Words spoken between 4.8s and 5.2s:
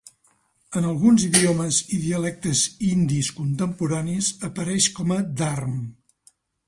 com a